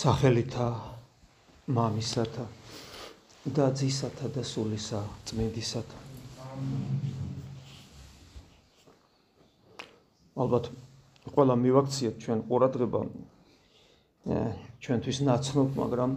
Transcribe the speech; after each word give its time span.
სახელითა 0.00 0.66
მამისათა 1.70 2.46
და 3.56 3.66
ძისათა 3.76 4.30
და 4.34 4.42
სულისა 4.46 5.00
წმინდისათა. 5.30 5.98
ალბათ 10.40 10.70
ყველა 11.30 11.54
მივაქციეთ 11.62 12.14
ჩვენ 12.24 12.38
ყურადღება 12.48 13.00
ჩვენთვის 14.80 15.18
ნაცნობ 15.30 15.68
მაგრამ 15.82 16.10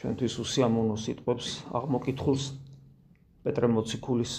ჩვენთვის 0.00 0.34
უსიამოვნო 0.44 0.96
სიტყვებს 1.04 1.48
აღმოკითხულს 1.78 2.44
პეტრე 3.44 3.68
მოციქულის 3.74 4.32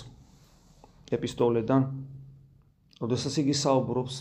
ეპისტოლედან 1.16 1.82
როდესაც 3.02 3.34
იგი 3.42 3.56
საუბრობს 3.58 4.16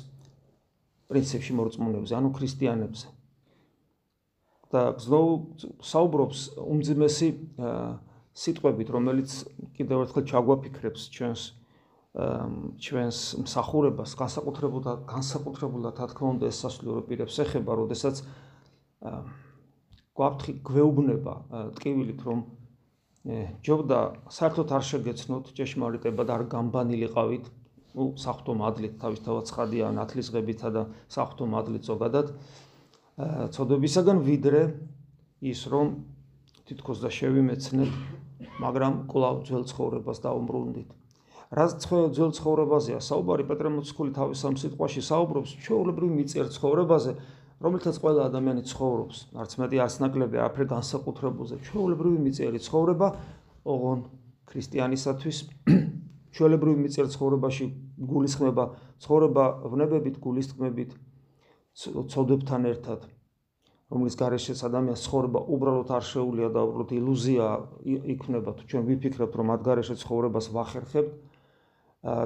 პრინციპში 1.11 1.53
მორწმუნეებზე 1.59 2.15
ანუ 2.17 2.31
ქრისტიანებზე. 2.37 3.07
და 4.71 4.83
გზნოუ 4.95 5.31
საუბრობს 5.83 6.41
უმძიმესი 6.63 7.29
სიტყვებით, 8.39 8.89
რომელიც 8.95 9.31
კიდევ 9.75 10.05
ერთხელ 10.07 10.25
ჩაგვაფიქრებს 10.31 11.03
ჩვენს 11.11 11.43
ჩვენს 12.11 13.19
მსახურებას, 13.47 14.15
განსაკუთრებულად 14.19 15.03
განსაკუთრებულად 15.11 15.95
რა 15.95 16.07
თქმა 16.11 16.29
უნდა 16.35 16.47
ესასრულო 16.51 17.03
პირებს 17.07 17.37
ეხება, 17.39 17.71
როდესაც 17.79 18.23
გვაფრთხი 20.19 20.53
გვეუბნება 20.67 21.35
ტკივილით, 21.79 22.21
რომ 22.27 22.39
ჯობდა 23.63 23.99
საერთოდ 24.27 24.69
არ 24.75 24.85
შეგეცნოთ 24.91 25.55
ჭეშმარიტება 25.55 26.23
და 26.27 26.33
არ 26.35 26.45
გამბანილიყავით, 26.51 27.47
ну, 27.95 28.15
საფრთხო 28.15 28.55
მადლით 28.61 28.95
თავისთავად 29.03 29.45
ცხადია 29.51 29.91
ნათლისღებითა 29.97 30.69
და 30.75 30.83
საფრთხო 31.11 31.47
მადლით 31.51 31.85
ზოგადად. 31.91 32.27
ცოდვებისაგან 33.55 34.19
ვიდრე 34.25 34.63
ის 35.45 35.61
რომ 35.69 35.87
თითქოს 36.71 37.03
და 37.03 37.11
შევიმეცნეთ, 37.11 37.93
მაგრამ 38.63 38.95
კვლავ 39.11 39.37
ძველ 39.49 39.65
ცხოვრებას 39.67 40.19
დაუმბრუნდით. 40.25 40.91
რაც 41.51 41.71
ძველ 41.83 42.31
ცხოვრებაზეა 42.39 43.01
საუბარი 43.03 43.45
პეტრე 43.51 43.71
მოციქული 43.75 44.15
თავის 44.15 44.41
ამ 44.47 44.55
სიტყვაში 44.55 45.03
საუბრობს 45.03 45.51
ჩვეულებრივ 45.67 46.11
მიწერ 46.15 46.47
ცხოვრებაზე, 46.55 47.13
რომელთაც 47.59 47.97
ყველა 47.99 48.23
ადამიანი 48.31 48.63
ცხოვრობს, 48.71 49.17
არც 49.35 49.53
მეტი 49.59 49.77
არც 49.83 49.95
ნაკლები 49.99 50.37
არაფერ 50.41 50.67
განსაკუთრებულზე. 50.71 51.57
ჩვეულებრივ 51.67 52.15
მიწერი 52.23 52.61
ცხოვრება 52.63 53.09
ოღონ 53.67 53.99
ქრისტიანისათვის 54.47 55.37
ჩვეულებრივ 56.37 56.77
მიწერ 56.83 57.07
ცხოვრებაში 57.15 57.65
გულისხმება 58.11 58.65
ცხოვრება 59.05 59.45
ვნებებით, 59.73 60.21
გულისხმებით, 60.25 60.91
ცოდებთან 61.81 62.67
ერთად 62.71 63.09
რომლის 63.91 64.15
გარეშეც 64.21 64.61
ადამიანს 64.69 65.03
ცხოვრება 65.07 65.41
უბრალოდ 65.55 65.89
არ 65.97 66.05
შეუულია 66.07 66.49
და 66.55 66.63
უბრალოდ 66.67 66.93
ილუზია 66.95 67.47
იქნება 68.15 68.55
თუ 68.59 68.67
ჩვენ 68.71 68.85
ვიფიქრებთ 68.91 69.35
რომ 69.41 69.49
მათ 69.51 69.65
გარეშე 69.67 69.97
ცხოვრებას 70.03 70.47
ვახერხებთ 70.55 71.13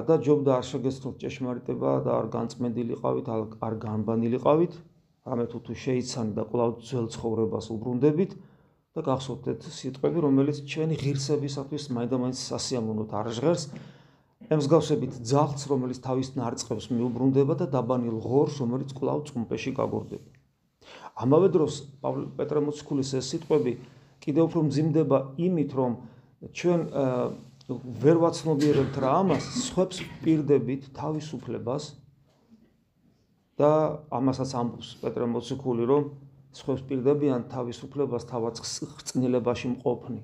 და 0.09 0.15
ჯობდა 0.25 0.51
არ 0.59 0.65
შეგეცნოთ 0.71 1.15
ჭეშმარიტება 1.25 1.93
და 2.05 2.11
არ 2.19 2.27
განწმენდილიყავით 2.35 3.31
არ 3.69 3.75
განბანილიყავით 3.85 4.73
ამე 5.25 5.45
თუ 5.51 5.57
თუ 5.65 5.73
შეიცანი 5.85 6.31
და 6.37 6.43
კვლავ 6.53 6.71
ძველ 6.85 7.07
ცხოვრებას 7.17 7.65
უბრუნდებით 7.75 8.31
და 8.95 9.01
გახსოვდეთ 9.09 9.65
სიტყვები 9.77 10.19
რომელიც 10.21 10.57
ჩვენი 10.69 10.95
ღირსებისათვის 11.01 11.83
მაინდა-მაინც 11.97 12.37
სასიამოვნოდ 12.45 13.09
არ 13.19 13.27
ჟღერს 13.35 13.63
ემსგავსებით 14.53 15.17
ძაღლს, 15.25 15.65
რომელიც 15.71 15.99
თავის 16.05 16.35
ნარწყებს 16.37 16.89
მიუბრუნდება 16.93 17.53
და 17.61 17.65
დაბანილ 17.73 18.19
ღორს, 18.21 18.61
რომელიც 18.61 18.93
კვლავ 18.93 19.25
წუმპეში 19.29 19.71
გაგორდება. 19.73 20.29
ამავე 21.15 21.47
დროს 21.55 21.73
პავლე 22.03 22.25
პეტრემოცკულის 22.37 23.09
ეს 23.17 23.25
სიტყვები 23.33 23.73
კიდევ 24.21 24.43
უფრო 24.49 24.59
მძიმდება 24.67 25.17
იმით, 25.39 25.71
რომ 25.73 25.91
ჩვენ 26.53 26.79
ვერ 28.05 28.17
ვაცნობიერებთ 28.21 28.95
რა 29.01 29.11
ამას, 29.25 29.45
სხვებს 29.65 29.97
პირდებით 30.21 30.91
თავისუფლებას 30.93 31.83
და 33.57 33.71
ამასაც 34.13 34.49
ამბობს 34.61 34.89
პეტრემოცკული, 35.01 35.83
რომ 35.89 36.03
სხვებს 36.53 36.85
პირდებიან 36.85 37.49
თავისუფლებას 37.49 38.27
თავად 38.29 38.61
ხწნილებაში 38.61 39.67
მყოფნი. 39.79 40.21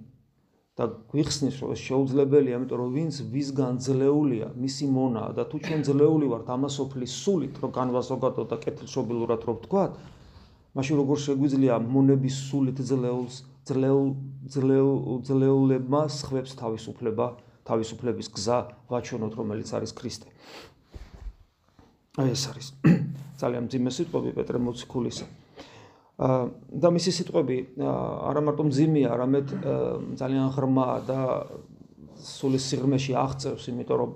და 0.80 0.88
გვიხსნის 1.12 1.56
რომ 1.60 1.76
შეუძლებელია, 1.76 2.58
იმიტომ 2.62 2.80
რომ 2.80 2.90
ვინც 2.96 3.16
ვისგან 3.34 3.80
ძლეულია, 3.84 4.48
მისი 4.56 4.86
მონაა 4.88 5.32
და 5.36 5.44
თუ 5.52 5.58
ჩვენ 5.68 5.82
ძლეული 5.88 6.26
ვართ 6.32 6.48
ამასოფლის 6.56 7.12
სულით, 7.24 7.56
რომ 7.60 7.72
განვაზოგადოთ 7.76 8.48
და 8.52 8.58
კეთილშობილურად 8.64 9.42
რომ 9.48 9.56
ვთქვათ, 9.60 9.92
მაშინ 10.72 10.96
როგორ 11.02 11.18
შეგვიძლია 11.28 11.76
მონების 11.84 12.36
სულით 12.48 12.80
ძლეულს, 12.88 13.36
ძლეულ 13.68 14.10
ძლეულ 14.48 15.20
ძლეულებმა 15.28 16.02
სხვებს 16.08 16.56
თავისუფლება, 16.56 17.28
თავისუფლების 17.68 18.28
გზა 18.32 18.60
ვაჩვენოთ, 18.88 19.34
რომელიც 19.38 19.70
არის 19.76 19.92
ქრისტე. 19.92 20.28
აი 22.16 22.32
ეს 22.32 22.44
არის 22.48 22.68
ძალიან 23.44 23.68
ძიმე 23.72 23.92
სიტყვები 23.92 24.32
პეტრე 24.40 24.60
მოციქულისა. 24.64 25.26
და 26.18 26.90
მისი 26.96 27.12
სიტყვები 27.18 27.58
არა 27.82 28.42
მარტო 28.46 28.64
მძიმეა, 28.68 29.10
არამედ 29.16 29.48
ძალიან 30.20 30.48
ღრმა 30.56 30.88
და 31.08 31.20
სული 32.22 32.60
სიღრმეში 32.62 33.16
აღწევს, 33.18 33.64
იმიტომ 33.72 33.98
რომ 34.02 34.12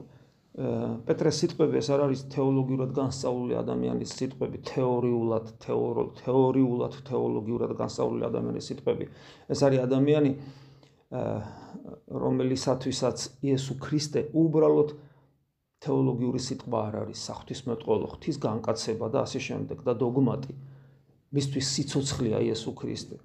პეტრეს 0.55 1.39
სიტყვები 1.43 1.79
ეს 1.81 1.87
არ 1.91 2.01
არის 2.05 2.21
თეოლოგიურად 2.31 2.91
განსწავლული 2.95 3.57
ადამიანის 3.59 4.11
სიტყვები, 4.15 4.61
თეორიულად, 4.69 5.49
თეორიულად, 5.65 6.93
თეოლოგიურად 7.09 7.71
განსწავლული 7.75 8.23
ადამიანის 8.29 8.69
სიტყვები. 8.71 9.05
ეს 9.51 9.59
არის 9.67 9.79
ადამიანი 9.83 10.31
რომელისათვისაც 12.25 13.17
იესო 13.45 13.73
ქრისტე 13.83 14.21
უბრალოდ 14.31 14.89
თეოლოგიური 15.85 16.39
სიტყვა 16.39 16.79
არ 16.87 16.95
არის, 17.03 17.19
საღვთისმეტყველო 17.27 18.07
ღვთის 18.15 18.37
განკაცება 18.41 19.05
და 19.11 19.19
ასე 19.27 19.39
შემდეგ 19.47 19.83
და 19.85 19.93
დოგმატი. 19.99 20.55
მისთვის 21.35 21.65
სიცოცხლეა 21.75 22.39
იესო 22.47 22.71
ქრისტე. 22.79 23.17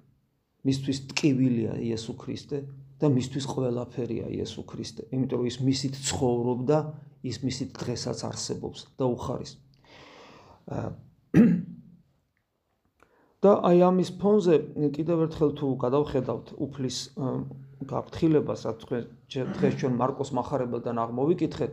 მისთვის 0.67 0.97
ტკივილია 1.11 1.73
იესო 1.81 2.13
ქრისტე 2.21 2.57
და 3.01 3.09
მისთვის 3.09 3.45
ყველაფერია 3.49 4.27
იესო 4.35 4.61
ქრისტე, 4.69 5.07
იმიტომ 5.09 5.41
რომ 5.41 5.47
ის 5.49 5.57
მისით 5.65 5.95
ცხოვრობდა, 6.09 6.77
ის 7.25 7.37
მისით 7.41 7.69
დღესაც 7.79 8.19
არსებობს 8.29 8.79
და 8.99 9.05
უხარის. 9.09 9.51
და 13.41 13.51
აი 13.71 13.77
ამის 13.89 14.09
ფონზე 14.21 14.55
კიდევ 14.93 15.17
ერთხელ 15.25 15.51
თუ 15.57 15.67
გადავხედავთ 15.81 16.47
უფლის 16.61 16.97
გაფრთხილებას, 17.89 18.61
რაც 18.69 18.85
დღეს 19.57 19.73
ჩვენ 19.81 19.93
მარკოს 19.97 20.29
მახარებელთან 20.37 21.01
აღმოვიკითხეთ, 21.01 21.71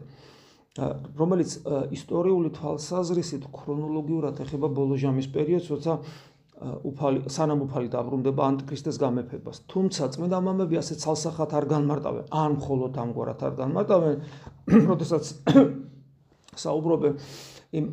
რომელიც 1.19 1.55
ისტორიული 1.95 2.53
თვალსაზრისით 2.55 3.49
ქრონოლოგიურად 3.51 4.43
ეხება 4.45 4.69
ბოლოჟამის 4.71 5.29
პერიოდს, 5.35 5.71
როცა 5.75 5.97
უფალი 6.59 7.31
სანამ 7.31 7.63
უფალი 7.67 7.91
დაბრუნდება 7.91 8.47
ანტიქრისტეს 8.51 8.99
გამეფებას. 8.99 9.63
თუმცა 9.71 10.09
წმინდა 10.15 10.39
მამები 10.43 10.79
ასე 10.79 10.99
ცალსახად 11.03 11.55
არ 11.55 11.67
განმარტავენ, 11.71 12.25
ან 12.35 12.51
მხოლოდ 12.59 12.99
ამგვარად 12.99 13.41
არ 13.47 13.55
განმარტავენ, 13.63 14.17
როდესაც 14.91 15.25
საუბრობენ 16.65 17.15
იმ 17.79 17.87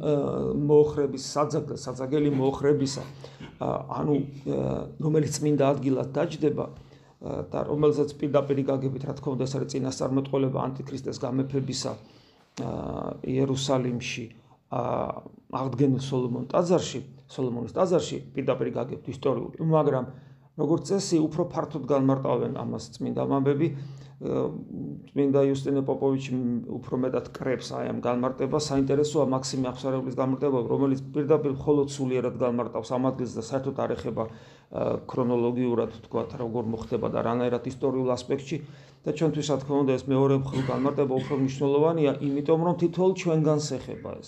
მოხრების 0.66 1.24
საძაგ 1.36 1.76
საძაგელი 1.78 2.32
მოხრებისა, 2.34 3.04
ანუ 3.62 4.16
რომელიც 5.04 5.32
წმინდა 5.38 5.66
ადგილად 5.76 6.10
დაждდება 6.16 6.66
და 7.52 7.60
რომელსაც 7.70 8.14
პირდაპირ 8.18 8.62
გაგებით, 8.66 9.04
რა 9.10 9.14
თქმა 9.20 9.36
უნდა, 9.36 9.46
ეს 9.46 9.54
არის 9.58 9.70
წინასწარმეტყველება 9.74 10.60
ანტიქრისტეს 10.70 11.22
გამეფებისა 11.22 11.92
იერუსალიმში, 12.62 14.26
აღდგენილ 14.76 16.02
სოლომონ 16.04 16.48
ტაძარში. 16.54 17.02
სოლომონის 17.36 17.74
ტაძარში 17.74 18.18
პირდაპირ 18.36 18.70
გაგებთ 18.76 19.08
ისტორიული, 19.10 19.66
მაგრამ 19.66 20.06
როგორც 20.56 20.90
წესი, 20.90 21.20
უფრო 21.20 21.44
ფართოდ 21.52 21.84
განმარტავენ 21.92 22.54
ამას 22.56 22.84
წმინდა 22.96 23.24
მამბები. 23.28 23.68
წმინდა 24.16 25.42
იუსტინე 25.52 25.82
პოპოვიჩი 25.84 26.38
უფრო 26.72 26.96
მეტად 27.04 27.26
კრებს 27.36 27.68
აი 27.76 27.90
ამ 27.92 28.00
განმარტებას. 28.00 28.64
საინტერესოა 28.72 29.26
მაქსიმე 29.36 29.68
ახსარებლის 29.76 30.16
განმარტება, 30.16 30.60
რომელიც 30.72 31.02
პირდაპირ 31.12 31.52
მხოლოდ 31.60 31.88
სულიერად 31.92 32.36
განმარტავს 32.40 32.90
ამ 32.96 33.04
ადგილს 33.12 33.36
და 33.36 33.44
საერთოდ 33.44 33.76
არ 33.84 33.92
ეხება 34.00 34.24
ქრონოლოგიურად 35.12 35.92
თქვა 36.08 36.24
როგორ 36.40 36.64
მოხდება 36.74 37.08
და 37.12 37.20
რანაირად 37.28 37.68
ისტორიულ 37.76 38.10
ასპექტში 38.16 38.58
და 39.04 39.12
ჩვენთვის 39.12 39.48
რა 39.52 39.58
თქმა 39.62 39.76
უნდა 39.84 39.94
ეს 40.00 40.04
მეორე 40.10 40.36
მხრივ 40.42 40.64
განმარტება 40.72 41.14
უფრო 41.22 41.34
მნიშვნელოვანია, 41.44 42.12
იმიტომ 42.24 42.60
რომ 42.66 42.76
თითოეულ 42.82 43.14
ჩვენგანს 43.22 43.68
ეხება 43.78 44.12
ეს. 44.20 44.28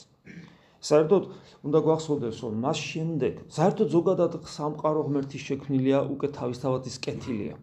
საერთოდ 0.81 1.23
უნდა 1.67 1.79
გვახსოვდეს 1.87 2.41
რომ 2.45 2.59
მას 2.65 2.77
შემდეგ 2.91 3.33
საერთოდ 3.57 3.87
ზოგადად 3.97 4.33
სამყარო 4.57 5.01
ღმერთის 5.07 5.47
შექმნილია 5.49 5.99
უკვე 6.13 6.27
თავისთავად 6.37 6.91
ის 6.91 6.97
კეთილია 7.01 7.55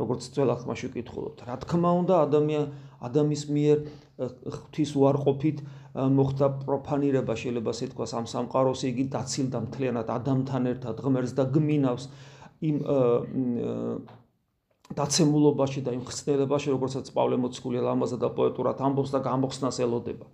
როგორც 0.00 0.28
ძველ 0.32 0.50
ახმაში 0.56 0.88
ვკითხულობთ. 0.90 1.38
რა 1.44 1.56
თქმა 1.60 1.90
უნდა, 2.00 2.14
ადამიან 2.24 2.64
ადამიანის 3.04 3.44
მიერ 3.52 3.78
ღვთის 4.20 4.90
უარყოფით 4.96 5.58
მოხდა 5.96 6.46
პროფანირება, 6.64 7.34
შეიძლება 7.36 7.70
ასე 7.74 7.86
თქვას, 7.92 8.10
ამ 8.16 8.26
სამყაროს 8.32 8.80
იგი 8.88 9.04
დაცილდა 9.12 9.58
მთლიანად 9.66 10.08
ადამიანთან 10.16 10.62
ერთად 10.72 10.96
ღმერთს 11.04 11.32
და 11.36 11.44
გმინავს 11.52 12.04
იმ 12.60 12.76
დაცემულობაში 14.90 15.80
და 15.86 15.90
იმ 15.94 16.04
ხსნელებაში, 16.08 16.68
როგორცაც 16.74 17.06
პავლე 17.14 17.36
მოციქული 17.44 17.78
ლამაზად 17.84 18.20
და 18.24 18.30
პოეტურად 18.34 18.76
ამბობს 18.80 19.10
და 19.14 19.20
გამოხსნას 19.22 19.76
ელოდება. 19.84 20.26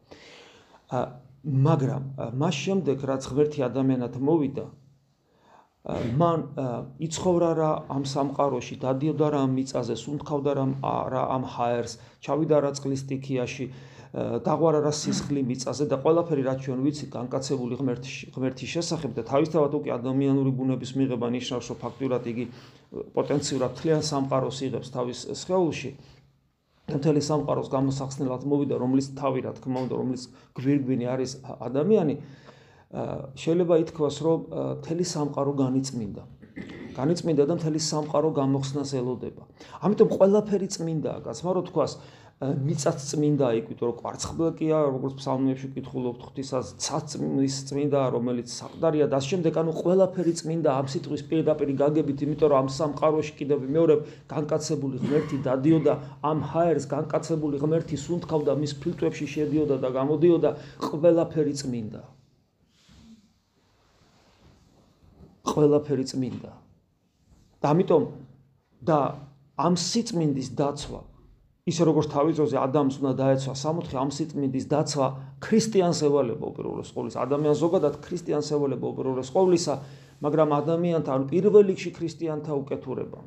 მაგრამ 1.47 2.35
მას 2.43 2.57
შემდეგ 2.67 3.07
რაც 3.07 3.27
ღმერთი 3.31 3.63
ადამიანად 3.71 4.19
მოვიდა, 4.19 4.67
მან 6.19 6.41
იცხოვრა 7.07 7.51
რა 7.55 7.71
ამ 7.95 8.03
სამყაროში, 8.11 8.75
დადიოდა 8.83 9.27
რა 9.31 9.41
ამ 9.47 9.53
მიწაზე, 9.55 9.95
სუნთქავდა 9.95 10.53
რა 10.59 11.23
ამ 11.37 11.45
ჰაერს, 11.47 11.93
ჩავიდა 12.27 12.59
რა 12.67 12.71
წყლის 12.75 13.07
სტიქიაში, 13.07 13.67
დაღვარა 14.17 14.81
რა 14.83 14.91
სისხლი 14.91 15.45
მიწაზე 15.47 15.87
და 15.87 15.97
ყველაფერი 16.03 16.43
რაც 16.49 16.59
ჩვენ 16.67 16.81
ვიცით 16.83 17.11
განკაცებული 17.15 17.79
ღმერთის 17.79 18.17
ღმერთის 18.35 18.71
შესახებ 18.75 19.15
და 19.15 19.23
თავისთავად 19.31 19.73
უკვე 19.79 19.91
ადამიანური 19.93 20.51
ბუნების 20.57 20.91
მიღება 20.99 21.29
ნიშნავს, 21.37 21.67
რომ 21.71 21.79
ფაქტურად 21.85 22.23
იგი 22.33 22.45
პოტენციურად 23.15 23.73
თლიან 23.79 24.03
სამყაროს 24.11 24.59
იღებს 24.67 24.89
თავის 24.91 25.19
სხეულში. 25.37 25.91
მთელი 26.87 27.21
სამყაროს 27.27 27.69
გამოსახსნელად 27.73 28.43
მოვიდა, 28.47 28.75
რომლის 28.79 29.07
თავი 29.19 29.41
რა 29.43 29.53
თქმა 29.59 29.79
უნდა, 29.87 29.95
რომლის 29.99 30.23
გვირგვინი 30.55 31.07
არის 31.11 31.33
ადამიანი, 31.43 32.15
შეიძლება 33.43 33.75
ითქვას, 33.83 34.17
რომ 34.23 34.39
მთელი 34.81 35.05
სამყარო 35.11 35.53
განიწმინდა. 35.59 36.23
განიწმინდა 36.97 37.43
და 37.45 37.55
მთელი 37.59 37.81
სამყარო 37.83 38.31
გამოხსნას 38.39 38.91
ელოდება. 38.97 39.43
ამიტომ 39.85 40.09
ყველაფერი 40.17 40.69
წმინდაა, 40.73 41.19
გასმა 41.27 41.51
რო 41.53 41.63
თქვას, 41.69 41.93
მიწაც 42.37 43.01
წმინდა 43.01 43.49
იქით, 43.57 43.81
რომ 43.81 43.93
კვარცხლბეკია, 43.97 44.79
როგორც 44.93 45.15
ფსალმებში 45.17 45.69
კითხულობთ, 45.73 46.21
ღვთისას 46.21 46.73
ცაცმის 46.85 47.55
წმინდა, 47.71 48.03
რომელიც 48.13 48.53
საყდარია 48.53 49.07
და 49.09 49.17
ამ 49.17 49.25
შემდეგ, 49.25 49.57
ანუ 49.57 49.73
ყველაფერი 49.73 50.35
წმინდა 50.41 50.75
ამ 50.77 50.91
სიტყვის 50.93 51.23
პირდაპირ 51.33 51.73
გაგებით, 51.81 52.19
იმიტომ 52.29 52.53
რომ 52.53 52.59
ამ 52.61 52.69
სამყაროში 52.77 53.33
კიდევ 53.41 53.65
მეორე 53.65 53.97
განკაცებული 54.29 55.01
ღმერთი 55.01 55.37
დადიოდა 55.49 55.95
ამ 56.21 56.39
ჰაერს, 56.53 56.85
განკაცებული 56.93 57.57
ღმერთი 57.65 57.97
სუნთქავდა 58.05 58.53
მის 58.61 58.73
ფილტვებში 58.85 59.27
შედიოდა 59.33 59.81
და 59.81 59.89
გამოდიოდა 59.97 60.51
ყველაფერი 60.85 61.55
წმინდა. 61.57 62.03
ყველაფერი 65.57 66.05
წმინდა. 66.05 66.53
და 67.65 67.67
ამიტომ 67.73 68.03
და 68.85 68.99
ამ 69.57 69.75
სიწმინდის 69.81 70.53
დაცვა 70.53 71.16
ისე 71.67 71.83
როგორც 71.83 72.07
თავიწოზე 72.15 72.57
ადამიანს 72.63 72.97
უნდა 73.03 73.13
დაეცვა 73.19 73.53
სამოთხე 73.59 73.97
ამ 73.99 74.11
სიწმინდის 74.15 74.67
დაცვა 74.71 75.07
ქრისტიანს 75.43 76.01
ევალება 76.07 76.45
უპირველეს 76.53 76.91
ყოვლისა 76.95 77.25
ადამიანს 77.27 77.59
ზოგადად 77.59 77.95
ქრისტიანს 78.07 78.51
ევალება 78.55 78.87
უპირველეს 78.95 79.31
ყოვლისა 79.35 79.75
მაგრამ 80.23 80.55
ადამიანთან 80.57 81.27
პირველ 81.33 81.67
რიგში 81.71 81.91
ქრისტიანთა 81.99 82.53
უკეთურება. 82.63 83.21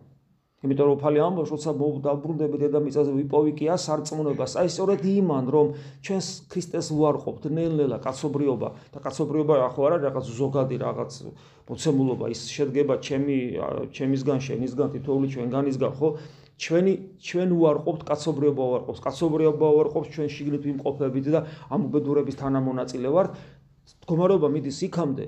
იმიტომ 0.60 0.88
რომ 0.92 0.98
ფალი 1.00 1.20
ამბობს, 1.24 1.52
როცა 1.56 1.72
დავბრუნდები 2.04 2.58
დედამიწაზე 2.60 3.12
ვიპოვი 3.16 3.52
კი 3.60 3.66
ასარწმუნებას, 3.76 4.52
აი 4.60 4.68
სწორედ 4.76 5.02
იმან, 5.08 5.46
რომ 5.56 5.68
ჩვენს 6.04 6.28
ქრისტეს 6.52 6.88
უარყოფთ 6.92 7.44
ნელ-ნელა 7.48 7.98
კაცობრიობა. 8.04 8.70
და 8.92 9.00
კაცობრიობა 9.00 9.54
ახო 9.72 9.82
არა 9.88 9.98
რაღაც 10.04 10.26
ზოგადი 10.40 10.76
რაღაც 10.84 11.12
მოცემულობა, 11.64 12.26
ის 12.36 12.42
შედგება 12.52 12.96
ჩემი 13.00 13.38
ჩემისგან, 13.96 14.40
შენისგან, 14.48 14.88
თითოეული 15.00 15.28
ჩვენგანისგან, 15.32 15.92
ხო? 15.96 16.10
ჩვენი 16.60 16.94
ჩვენ 17.24 17.50
უარყოფთ 17.56 18.02
კაცობრიობა 18.10 18.64
უარყოფს 18.72 19.02
კაცობრიობა 19.06 19.68
უარყოფს 19.80 20.10
ჩვენ 20.16 20.30
შიგნით 20.36 20.64
ვიმყოფებით 20.68 21.28
და 21.36 21.40
ამ 21.72 21.82
უბედურების 21.88 22.40
თანამონაწილე 22.42 23.10
ვართ 23.16 23.30
მდგომარეობა 24.04 24.48
მიდის 24.56 24.80
იქამდე 24.90 25.26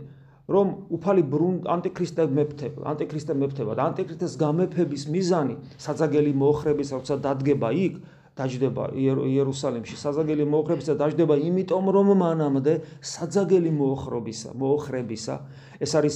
რომ 0.52 0.68
უფალი 0.98 1.24
ბრუნ 1.32 1.56
ანტიქრისტე 1.72 2.24
მეფთება, 2.36 2.82
ანტიქრისტე 2.92 3.34
მეფთება 3.40 3.72
და 3.80 3.84
ანტიქრისტეს 3.92 4.34
გამეფების 4.42 5.04
მიზანი 5.14 5.56
საძაგელი 5.86 6.34
მოხრების 6.42 6.90
როცა 6.98 7.16
დადგება 7.24 7.70
იქ, 7.72 7.94
დაждდება 8.36 8.84
იერუსალიმში 8.96 9.98
საძაგელი 10.00 10.46
მოხრებისა 10.48 10.96
დაждდება 11.00 11.36
იმიტომ 11.52 11.90
რომ 11.96 12.12
მანამდე 12.22 12.74
საძაგელი 13.04 13.72
მოხრობისა 13.76 14.54
მოხრებისა 14.62 15.36
ეს 15.84 15.92
არის 16.00 16.16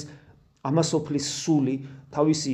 ამასოფლის 0.70 1.28
სული 1.44 1.76
თავისი 2.16 2.54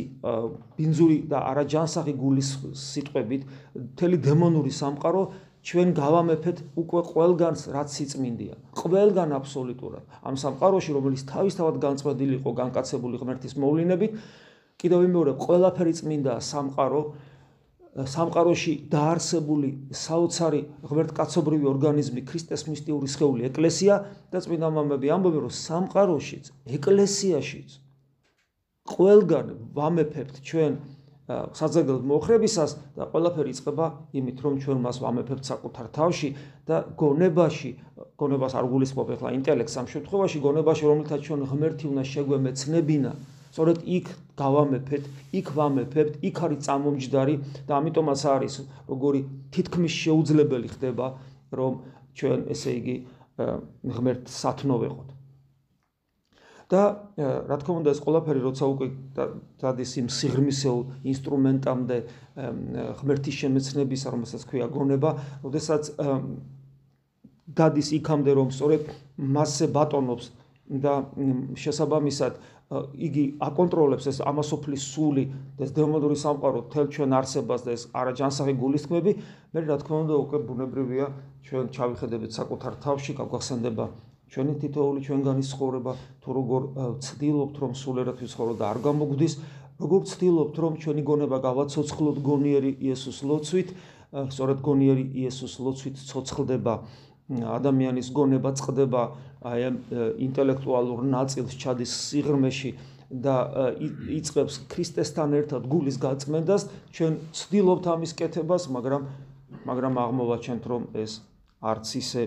ბინძური 0.78 1.18
და 1.32 1.40
არაჯანსაღი 1.52 2.14
გულის 2.18 2.50
სიტყვებით 2.82 3.42
მთელი 3.78 4.18
დემონური 4.28 4.72
სამყარო 4.82 5.24
ჩვენ 5.62 5.90
გავამეფეთ 5.94 6.58
უკვე 6.82 7.02
ყველგანს 7.12 7.64
რაც 7.76 7.90
სიწმინდია 7.94 8.56
ყველგან 8.82 9.30
აბსოლუტურად. 9.38 10.04
ამ 10.26 10.36
სამყაროში 10.44 10.92
რომელიც 10.98 11.22
თავისთავად 11.30 11.76
განწმენდილი 11.86 12.34
იყო 12.42 12.52
განკაცებული 12.62 13.22
ღმერთის 13.22 13.54
მოვლენებით 13.62 14.12
კიდევ 14.82 15.00
მეორე 15.14 15.32
ყველაფერი 15.46 15.94
წმინდა 16.02 16.34
სამყარო 16.42 17.02
სამყაროში 17.92 18.74
დაარსებული 18.88 19.70
საოცარი 19.92 20.62
ღმერთკაცობრივი 20.90 21.66
ორგანიზმი 21.76 22.22
ქრისტეს 22.30 22.64
მისტიური 22.72 23.08
სხეული 23.14 23.46
ეკლესია 23.52 23.96
და 24.32 24.42
წმინდა 24.42 24.70
მამები 24.80 25.12
ამბობენ 25.12 25.42
რომ 25.46 25.54
სამყაროშიც 25.62 26.46
ეკლესიაშიც 26.80 27.70
ყველგან 28.92 29.48
ვამეფებთ 29.76 30.42
ჩვენ 30.48 30.74
საძაგელ 31.32 32.00
მოხრებისას 32.12 32.72
და 32.98 33.08
ყველაფერი 33.12 33.52
იწყება 33.56 33.86
იმით, 34.20 34.38
რომ 34.44 34.54
ჩვენ 34.64 34.80
მას 34.84 34.98
ვამეფებთ 35.04 35.44
საკუთარ 35.48 35.86
თავში 35.96 36.30
და 36.68 36.78
გონებაში, 37.00 37.72
გონებას 38.20 38.54
არ 38.60 38.66
გულისხმობ 38.72 39.08
ახლა 39.16 39.30
ინტელექტს 39.38 39.76
ამ 39.80 39.88
შემთხვევაში, 39.94 40.38
გონებაში, 40.44 40.84
რომელთაც 40.92 41.20
ჩვენ 41.28 41.42
ღმერთი 41.52 41.86
უნდა 41.92 42.04
შეგვემეცნებინა, 42.12 43.12
სწორედ 43.52 43.78
იქ 43.98 44.08
გავამეფეთ, 44.42 45.04
იქ 45.40 45.48
ვამეფებთ, 45.56 46.14
იქ 46.28 46.36
არის 46.42 46.60
წამომჯდარი 46.68 47.36
და 47.68 47.74
ამიტომაც 47.80 48.22
არის 48.36 48.54
როგორი 48.92 49.22
თითქმის 49.56 49.94
შეუძლებელი 50.04 50.68
ხდება, 50.76 51.08
რომ 51.52 51.72
ჩვენ 52.18 52.40
ესე 52.52 52.72
იგი 52.80 52.96
ღმერთს 53.88 54.32
სათნო 54.42 54.76
ვეყოთ. 54.84 55.21
და 56.72 56.84
რა 57.20 57.58
თქმა 57.60 57.74
უნდა 57.82 57.92
ეს 57.92 58.00
ყველაფერი 58.00 58.42
როცა 58.48 58.66
უკვე 58.72 58.88
დადის 59.60 59.92
იმ 60.02 60.08
სიღრმისეულ 60.18 60.84
ინსტრუმენტამდე 61.12 61.98
ღმერთის 63.02 63.36
შემეცნების 63.44 64.06
რომელსაც 64.14 64.46
ქვია 64.48 64.68
გონება, 64.72 65.12
ოდესაც 65.44 65.92
დადის 67.60 67.90
იქამდე 68.00 68.32
რომ 68.40 68.50
სწორედ 68.56 68.88
მასზე 69.20 69.68
ბატონობს 69.76 70.32
და 70.72 70.94
შესაბამისად 71.60 72.40
იგი 72.72 73.24
აკონტროლებს 73.44 74.08
ეს 74.08 74.22
ამასოფლის 74.24 74.84
სული 74.94 75.26
და 75.60 75.68
ეს 75.68 75.74
დემონური 75.76 76.16
სამყარო 76.16 76.62
თელ 76.72 76.88
ჩვენ 76.96 77.16
არსებას 77.20 77.66
და 77.68 77.76
ეს 77.76 77.84
არაჯანსაღი 77.92 78.54
გულისხმები, 78.64 79.12
მე 79.52 79.60
რა 79.68 79.78
თქმა 79.84 79.98
უნდა 80.08 80.16
უკვე 80.24 80.40
ბუნებრივია 80.48 81.08
ჩვენ 81.52 81.68
ჩავიხედებით 81.76 82.32
საკუთარ 82.32 82.80
თავში, 82.80 83.12
გაგვახსენდება 83.20 83.86
ჩვენი 84.32 84.54
თითოეული 84.64 85.00
ჩვენგანი 85.06 85.44
ცხოვრება 85.52 85.94
თუ 86.24 86.30
როგორ 86.40 86.62
ცდილობთ 87.04 87.56
რომ 87.62 87.72
სულერად 87.76 88.18
ვიცხოვრო 88.24 88.54
და 88.62 88.66
არ 88.72 88.80
გამოგვდის 88.88 89.34
როგორ 89.84 90.02
ცდილობთ 90.12 90.56
რომ 90.64 90.74
ჩვენი 90.84 91.04
გონება 91.10 91.38
გავაცოცხლოთ 91.48 92.18
გონიერი 92.30 92.72
იესოს 92.88 93.20
ლოცვით 93.28 93.70
სწორედ 94.32 94.60
გონიერი 94.68 95.06
იესოს 95.24 95.54
ლოცვით 95.66 95.96
ცოცხლდება 96.08 96.74
ადამიანის 97.32 98.08
გონება 98.16 98.52
წყდება 98.60 99.04
აი 99.52 99.62
ამ 99.68 99.76
ინტელექტუალურ 100.28 101.04
ნაწილს 101.12 101.56
ჩადის 101.64 101.92
სიღრმეში 102.08 102.72
და 103.12 103.36
იწევს 104.20 104.56
ქრისტესთან 104.72 105.36
ერთად 105.40 105.68
გულის 105.72 105.98
გაწმენდას 106.00 106.68
ჩვენ 106.96 107.14
ცდილობთ 107.36 107.86
ამის 107.94 108.12
კეთებას 108.20 108.68
მაგრამ 108.76 109.08
მაგრამ 109.68 109.94
აღმოვაჩენთ 110.04 110.64
რომ 110.72 110.84
ეს 111.04 111.20
არც 111.60 111.88
ისე 112.00 112.24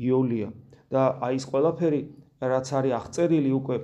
იოლია 0.00 0.48
და 0.94 1.04
აი 1.28 1.40
ეს 1.42 1.46
ყველაფერი 1.50 2.02
რაც 2.42 2.70
არის 2.78 2.94
აღწერილი 2.98 3.50
უკვე 3.54 3.76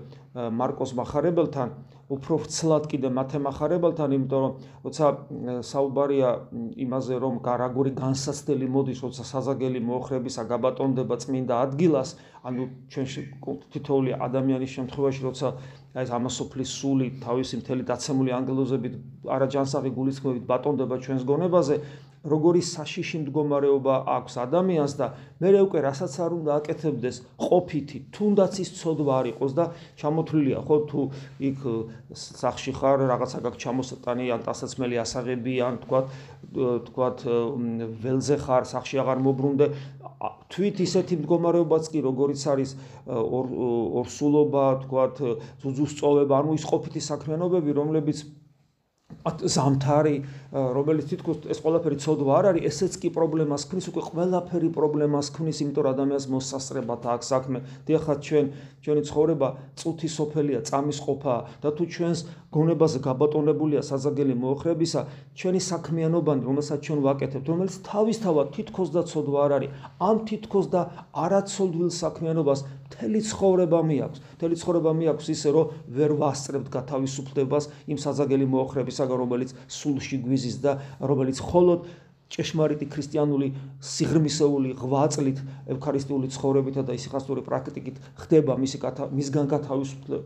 მარკოს 0.61 0.93
მახარებელთან, 0.99 1.69
უფრო 2.11 2.37
ვრცლად 2.43 2.87
კიდე 2.91 3.09
მათე 3.15 3.39
მახარებელთან, 3.47 4.15
იმიტომ 4.19 4.41
რომ 4.43 4.53
როცა 4.87 5.07
საუბარია 5.63 6.31
იმაზე, 6.85 7.15
რომ 7.23 7.35
გარაგური 7.47 7.93
განსაცდელი 7.95 8.67
მოდის, 8.75 9.03
როცა 9.07 9.27
საზაგელი 9.31 9.81
მოხრების 9.87 10.39
აგაბატონდება 10.43 11.15
წმინდა 11.23 11.55
ადგილას, 11.67 12.17
ანუ 12.43 12.63
ჩვენში 12.91 13.23
თითოეული 13.75 14.11
ადამიანის 14.27 14.71
შემთხვევაში, 14.77 15.21
როცა 15.31 15.47
აი 15.95 16.03
ეს 16.03 16.11
ამასოფლის 16.19 16.71
სული 16.81 17.07
თავისი 17.23 17.55
მთელი 17.63 17.83
დაცემული 17.91 18.31
ანგელოზებით, 18.39 18.95
არაჯანსაღი 19.31 19.91
გულისხმებით 19.95 20.45
ბატონდება 20.51 20.97
ჩვენს 20.99 21.23
გონებაზე, 21.31 21.75
როგორი 22.21 22.61
საშიში 22.61 23.19
მდგომარეობა 23.25 23.95
აქვს 24.15 24.35
ადამიანს 24.45 24.95
და 25.01 25.07
მე 25.41 25.51
უკვე 25.65 25.81
რასაც 25.89 26.17
არ 26.21 26.33
უნდა 26.37 26.53
აკეთებდეს 26.61 27.17
ყოფითი 27.41 27.99
თუნდაც 28.13 28.59
ის 28.61 28.71
ცოდვა 28.77 29.13
არ 29.21 29.27
იყოს 29.33 29.53
და 29.57 29.65
ჩამოთვლილია 29.97 30.61
ხო 30.69 30.77
თუ 30.91 31.01
იქ 31.49 31.61
სახში 32.13 32.73
ხარ 32.77 33.07
რაღაცა 33.09 33.39
გაქვს 33.41 33.63
ჩამოსატანი 33.65 34.27
ან 34.37 34.45
დასაცმელი 34.45 35.01
ასაღები 35.01 35.55
ან 35.65 35.81
თქვა 35.81 36.01
თქვა 36.91 37.09
ველზე 38.05 38.37
ხარ 38.45 38.69
სახში 38.69 39.01
აღარ 39.01 39.19
მოbrunდე 39.25 39.67
თვით 40.53 40.77
ისეთი 40.85 41.15
მდგომარეობაც 41.25 41.85
კი 41.89 42.05
როგორიც 42.05 42.41
არის 42.53 42.77
ორსულობა 43.09 44.65
თქვა 44.85 45.05
ზუზუსწოვება 45.65 46.35
ანუ 46.43 46.61
ის 46.61 46.65
ყოფითი 46.69 47.01
საქმიანობები 47.01 47.77
რომლებიც 47.81 48.25
ზამთარი 49.27 50.17
რომელიც 50.51 51.11
თითქოს 51.13 51.45
ეს 51.53 51.61
ყველაფერი 51.61 51.97
ცოდვა 52.01 52.33
არ 52.41 52.47
არის 52.51 52.65
ესეც 52.71 52.95
კი 53.05 53.09
პრობლემას 53.13 53.67
ქმნის 53.69 53.87
უკვე 53.93 54.03
ყველაფერი 54.09 54.71
პრობლემას 54.73 55.29
ქმნის 55.37 55.61
იმიტომ 55.61 55.85
რომ 55.85 55.93
ადამიანს 55.95 56.27
მოსასწრებად 56.33 57.03
აქვს. 57.05 57.27
საქმე 57.31 57.59
დიახაც 57.87 58.19
ჩვენ 58.27 58.47
ჩვენი 58.81 59.03
ცხოვრება 59.11 59.49
წუთი 59.77 60.09
სოფელია 60.09 60.61
წამის 60.65 60.99
ყოფა 61.05 61.35
და 61.63 61.69
თუ 61.77 61.85
ჩვენს 61.95 62.21
გონებაზე 62.51 62.99
გაბატონებულია 63.07 63.83
საზაგელი 63.85 64.35
მოხრებისა 64.41 65.01
ჩვენი 65.39 65.61
საქმიანობანი 65.71 66.43
რომელსაც 66.49 66.79
ჩვენ 66.81 66.99
ვაკეთებთ 67.07 67.47
რომელიც 67.53 67.75
თავისთავად 67.87 68.47
თითქოს 68.57 68.89
და 68.91 69.03
ცოდვა 69.07 69.39
არ 69.47 69.53
არის 69.61 69.71
ამ 70.01 70.17
თითქოს 70.27 70.67
და 70.75 70.81
არაცოდვილ 71.15 71.91
საქმიანობას 71.95 72.61
მთელი 72.91 73.21
ცხოვრება 73.31 73.79
მიაქვს. 73.87 74.19
მთელი 74.35 74.55
ცხოვრება 74.61 74.91
მიაქვს 74.99 75.27
ისე 75.31 75.49
რომ 75.55 75.67
ვერ 75.95 76.11
ვასწრებთ 76.21 76.69
გათავისუფლებას 76.75 77.65
იმ 77.87 77.99
საზაგელი 78.03 78.47
მისაგან, 79.11 79.19
რომელიც 79.19 79.55
სულში 79.69 80.23
გვიზის 80.23 80.61
და 80.63 80.79
რომელიც 81.01 81.41
холод 81.41 81.89
ჭეშმარიტი 82.31 82.87
ქრისტიანული 82.87 83.49
სიღრმისეული 83.83 84.71
ღვაწლით, 84.79 85.39
ევქარისტიული 85.67 86.31
ცხოვრებითა 86.31 86.85
და 86.87 86.95
სიხასტური 86.95 87.43
პრაქტიკით 87.43 87.97
ხდება 88.23 88.55
მისი 88.55 88.79
მისგან 89.19 89.51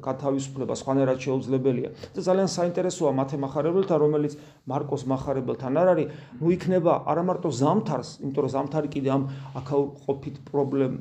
გათავისუფლება 0.04 0.74
სხვანაირად 0.76 1.18
შეუძლებელია. 1.24 1.88
და 2.12 2.20
ძალიან 2.28 2.50
საინტერესოა 2.52 3.12
მათე 3.24 3.40
მახარებელთა, 3.40 3.94
რომელიც 4.04 4.36
მარკოს 4.68 5.02
მახარებელთან 5.08 5.80
არ 5.80 5.88
არის, 5.96 6.08
ნუ 6.44 6.48
იქნება 6.60 6.92
არა 7.08 7.22
მარტო 7.24 7.48
ზამთარს, 7.48 8.20
იმიტომ 8.20 8.42
რომ 8.44 8.52
ზამთარი 8.52 8.88
კიდე 8.92 9.08
ამ 9.08 9.22
აქაურ 9.64 9.88
ყოფით 10.04 10.36
პრობლემ 10.44 10.92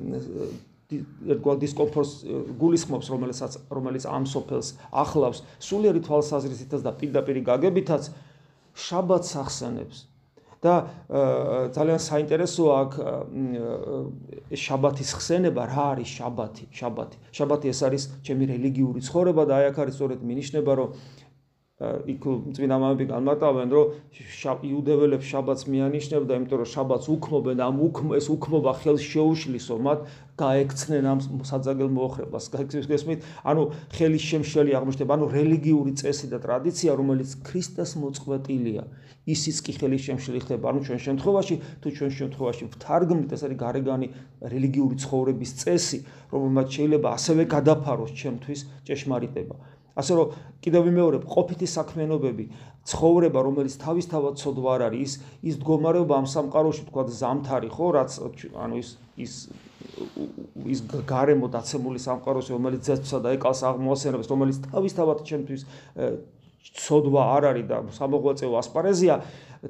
ერთგვარ 1.34 1.60
დისკომფორტს 1.64 2.14
გულისხმობს, 2.62 3.12
რომელსაც 3.14 3.58
რომელიც 3.74 4.08
ამ 4.10 4.26
სოფელს 4.30 4.74
ახლავს 5.04 5.44
სულიერი 5.64 6.02
თვალსაზრისითაც 6.08 6.82
და 6.86 6.92
პირდაპირ 7.00 7.44
გაგებითაც 7.50 8.10
შაბათს 8.74 9.32
ახსენებს. 9.44 9.98
და 10.64 10.88
ძალიან 11.76 12.00
საინტერესოა 12.00 12.76
აქ 12.84 12.94
შაბათის 14.56 15.10
ხსენება, 15.20 15.64
რა 15.68 15.86
არის 16.00 16.10
შაბათი? 16.16 16.66
შაბათი. 16.72 17.18
შაბათი 17.36 17.68
ეს 17.68 17.80
არის 17.84 18.04
ჩემი 18.24 18.48
რელიგიური 18.54 19.04
ცხოვრება 19.04 19.44
და 19.44 19.60
აი 19.60 19.66
აქ 19.76 19.78
არის 19.84 19.94
სწორედ 20.00 20.20
მინიშნება, 20.24 20.72
რომ 20.80 20.90
იქ 22.14 22.24
წინა 22.56 22.78
მამები 22.82 23.06
განმარტავენ, 23.12 23.68
რომ 23.74 23.86
იუდეველებს 24.70 25.26
შაბათს 25.32 25.64
მიანიშნებდა, 25.74 26.32
იმიტომ 26.40 26.60
რომ 26.62 26.70
შაბათს 26.74 27.08
უქმობენ, 27.14 27.58
ამ 27.64 27.76
უქმ 27.88 28.14
ეს 28.18 28.28
უქმობა 28.34 28.72
ხელს 28.84 29.04
შეუშლისო, 29.14 29.76
მათ 29.88 30.00
გაექცნენ 30.34 31.06
ამ 31.14 31.20
საძაგელ 31.46 31.90
მოხრებას. 31.94 32.46
გასმით, 32.54 33.20
ანუ 33.46 33.64
ხელის 33.94 34.24
შემშელი 34.32 34.72
აღმოჩნდება, 34.78 35.12
ანუ 35.14 35.26
რელიგიური 35.30 35.94
წესი 36.00 36.26
და 36.34 36.38
ტრადიცია, 36.42 36.92
რომელიც 36.98 37.30
ქრისტეს 37.46 37.92
მოწყვეტილია, 38.02 38.84
ისიც 39.30 39.58
კი 39.66 39.72
ხელის 39.78 40.02
შემშელი 40.08 40.40
ხდება. 40.44 40.66
ანუ 40.74 40.80
ჩვენ 40.88 41.00
შემთხვევაში, 41.06 41.56
თუ 41.82 41.88
ჩვენ 41.98 42.12
შემთხვევაში 42.18 42.64
ვთარგმნით 42.74 43.30
ეს 43.36 43.42
არის 43.46 43.58
გარეგანი 43.62 44.08
რელიგიური 44.42 44.96
ცხოვრების 45.04 45.52
წესი, 45.62 46.00
რომელმაც 46.34 46.68
შეიძლება 46.76 47.08
ასევე 47.18 47.44
გადაფაროს 47.54 48.12
ჩემთვის 48.18 48.60
ჭეშმარიტება. 48.90 49.56
ასე 49.94 50.18
რომ 50.18 50.34
კიდევ 50.66 50.82
ვიმეორებ 50.90 51.24
ყოფითი 51.30 51.68
საქმიანობები 51.70 52.46
ცხოვრება 52.90 53.40
რომელიც 53.48 53.76
თავისთავად 53.84 54.40
ცოდვა 54.42 54.72
არ 54.76 54.84
არის 54.90 55.02
ის 55.06 55.14
ის 55.54 55.56
მდგომარეობა 55.62 56.14
ამ 56.18 56.28
სამყაროში 56.34 56.84
თქვა 56.90 57.04
ზამთარი 57.20 57.70
ხო? 57.72 57.88
რაც 57.98 58.12
ანუ 58.58 58.76
ის 58.82 58.90
ის 59.16 59.34
ის 60.74 60.80
გარემო 61.08 61.48
დაცემული 61.54 62.00
სამყაროში 62.02 62.52
რომელიც 62.58 62.82
ძეცსა 62.90 63.20
და 63.24 63.36
ეკალს 63.38 63.62
აღმოასენებს 63.70 64.32
რომელიც 64.34 64.58
თავისთავად 64.74 65.24
ჩემთვის 65.30 65.66
ცოდვა 66.84 67.24
არ 67.38 67.44
არის 67.52 67.66
და 67.70 67.78
სამოღვაწეო 67.94 68.54
ასპარეზია 68.60 69.16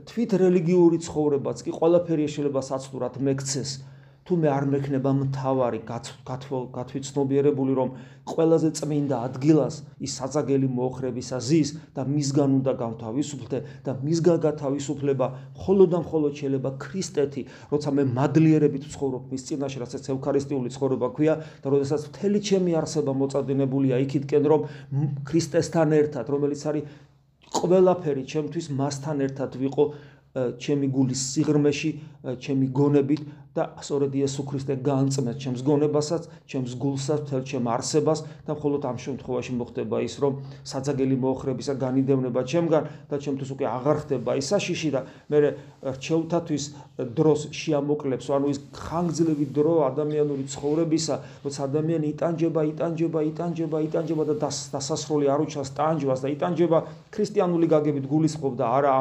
თვით 0.09 0.31
რელიგიური 0.41 0.97
ცხოვრებაც 1.05 1.65
კი 1.65 1.71
ყველაფერი 1.73 2.29
შეიძლება 2.29 2.61
საცდურად 2.69 3.17
მეკცეს 3.27 3.71
თუ 4.23 4.35
მე 4.39 4.47
არ 4.47 4.65
მექნება 4.71 5.11
მთავარი 5.19 5.79
გათვითცნობიერებული 5.83 7.73
რომ 7.75 7.89
ყველაზე 8.31 8.69
წმინდა 8.79 9.17
ადგილას 9.27 9.79
ის 9.99 10.11
საძაგელი 10.19 10.69
მოხრებისა 10.77 11.39
ზის 11.43 11.73
და 11.91 12.05
მისგან 12.07 12.55
უნდა 12.57 12.73
გავთავისუფლდე 12.79 13.59
და 13.83 13.91
მისგან 13.99 14.37
გათავისუფლება 14.47 15.27
მხოლოდ 15.59 15.89
და 15.91 15.99
მხოლოდ 16.07 16.31
შეიძლება 16.39 16.71
ქრისტეთი 16.85 17.43
როცა 17.73 17.89
მე 17.99 18.03
მადლიერებით 18.15 18.87
ვცხოვრობ 18.87 19.23
მის 19.35 19.43
წინაშე 19.51 19.83
რასაც 19.83 20.07
ევქარისტიული 20.15 20.71
ცხოვრება 20.71 21.07
ქვია 21.19 21.35
და 21.59 21.67
როდესაც 21.75 22.07
მთელი 22.15 22.39
ჩემი 22.47 22.79
არსება 22.79 23.11
მოწადინებულია 23.19 23.99
იქითკენ 24.07 24.43
რომ 24.53 24.61
ქრისტესთან 25.27 25.99
ერთად 25.99 26.31
რომელიც 26.31 26.63
არის 26.71 26.83
ყველაფერი 27.53 28.23
ჩემთვის 28.23 28.65
მასთან 28.79 29.17
ერთად 29.27 29.59
ვიყო 29.61 29.85
ჩემი 30.33 30.87
გულის 30.89 31.21
სიღრმეში, 31.33 31.89
ჩემი 32.41 32.67
გონებით 32.73 33.21
და 33.53 33.69
სწორედ 33.85 34.15
იესო 34.17 34.43
ქრისტე 34.49 34.75
განწმენდ 34.81 35.37
ჩემს 35.37 35.61
გონებასაც, 35.61 36.25
ჩემს 36.49 36.73
გულსაც, 36.73 37.21
თელ 37.29 37.41
ჩემ 37.45 37.69
არსებას 37.69 38.19
და 38.49 38.51
მხოლოდ 38.57 38.81
ამ 38.89 38.97
შემთხვევაში 38.97 39.53
მოხდება 39.61 39.97
ის, 40.01 40.15
რომ 40.17 40.33
საძაგელი 40.65 41.15
მოხრებისა 41.21 41.73
განიდევნება 41.77 42.41
ჩემგან 42.49 42.83
და 43.13 43.15
ჩემთვის 43.21 43.49
უკვე 43.53 43.65
აღარ 43.77 43.97
ხდება 44.09 44.31
ის 44.41 44.47
საშიში 44.49 44.89
და 44.97 45.01
მე 45.29 45.37
რჩეულთათვის 45.85 46.63
დროს 47.13 47.41
შეამოკლებს, 47.53 48.25
ანუ 48.33 48.47
ის 48.49 48.59
ხანგრძლივი 48.73 49.45
დრო 49.53 49.75
ადამიანური 49.85 50.43
ცხოვრებისა, 50.49 51.15
როცა 51.45 51.59
ადამიანი 51.69 52.05
იტანჯება, 52.13 52.61
იტანჯება, 52.73 53.19
იტანჯება, 53.29 53.77
იტანჯება 53.85 54.23
და 54.33 54.35
დასასრული 54.49 55.29
არ 55.29 55.45
უჩას 55.45 55.69
ტანჯვას 55.77 56.19
და 56.25 56.27
იტანჯება 56.33 56.77
ქრისტიანული 57.13 57.67
გაგებით 57.69 58.05
გულისხმობ 58.09 58.53
და 58.57 58.65
არა 58.81 58.97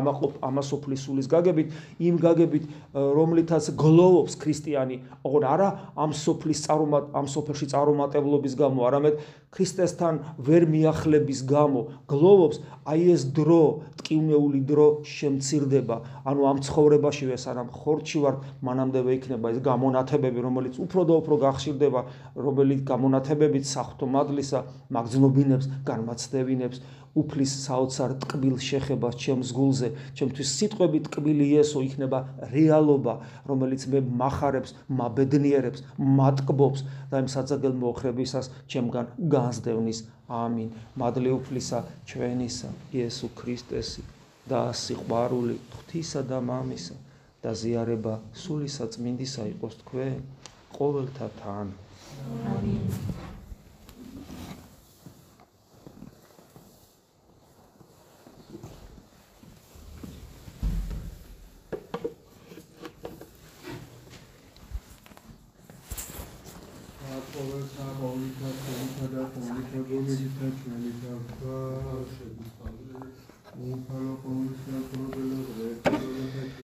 სული 0.62 0.97
სულის 0.99 1.26
გაგებით, 1.30 1.68
იმ 2.02 2.16
გაგებით, 2.21 2.64
რომლითაც 2.92 3.64
გლოვობს 3.78 4.35
ქრისტიანი, 4.42 4.96
ოღონ 5.22 5.44
არა 5.46 5.68
ამ 5.94 6.11
სოფლის 6.18 6.61
წარუმატ 6.66 7.04
ამ 7.14 7.26
სოფელში 7.30 7.66
წარუმატებლობის 7.72 8.54
გამო, 8.58 8.80
არამედ 8.88 9.14
ქრისტესთან 9.52 10.14
ვერ 10.49 10.64
მიახლების 10.72 11.40
გამო 11.46 11.80
გლოვობს, 12.11 12.56
აი 12.88 13.02
ეს 13.14 13.22
დრო, 13.37 13.64
ტკივნეული 14.00 14.61
დრო 14.66 14.87
შემცირდება. 15.06 15.96
ანუ 16.26 16.40
ამ 16.50 16.58
ცხოვრებაშივე 16.66 17.37
სანამ 17.37 17.68
ხორჩი 17.70 18.18
ვარ, 18.25 18.34
მანამდე 18.66 19.00
ვეიქნება 19.06 19.46
ეს 19.52 19.58
გამონათებები, 19.62 20.40
რომელიც 20.46 20.75
უფრო 20.82 21.00
და 21.04 21.14
უფრო 21.20 21.34
გახშირდება, 21.46 22.00
რომელიც 22.37 22.80
გამონათებებით 22.88 23.64
საფრთხო 23.68 24.06
მადლისა 24.16 24.58
მაგზნობინებს, 24.96 25.66
განმაცდევინებს 25.87 26.78
უფლის 27.19 27.52
საოცარ 27.66 28.14
ტკბილ 28.25 28.57
შეხებას 28.66 29.19
ჩემს 29.23 29.50
გულზე, 29.57 29.88
ჩემთვის 30.16 30.52
სიტყვები 30.59 31.00
ტკბილი 31.09 31.49
ესო 31.61 31.83
იქნება 31.85 32.21
რეალობა, 32.54 33.14
რომელიც 33.50 33.85
მე 33.92 34.00
מחარებს, 34.23 34.73
მაბედნიერებს, 35.00 35.85
მატკბობს 36.21 36.85
და 37.12 37.21
იმ 37.23 37.28
საძაგელ 37.35 37.76
მოხრებისას 37.85 38.50
ჩემგან 38.73 39.12
განსდევნის. 39.37 40.00
ამინ. 40.33 40.69
მადლი 40.97 41.31
უფლისა 41.37 41.85
ჩვენისა, 42.09 42.71
იესო 42.97 43.28
ქრისტესი 43.37 44.02
და 44.49 44.62
სიყვარული 44.83 45.59
ღვთისა 45.75 46.23
და 46.31 46.40
მამისა 46.49 46.97
და 47.45 47.52
ზიარება 47.62 48.14
სული 48.45 48.71
საწმინდისა 48.78 49.50
იყოს 49.52 49.76
თქვენ 49.83 50.16
ყოველთა 50.78 51.28
თან. 51.42 51.76
ამინ. 52.57 53.32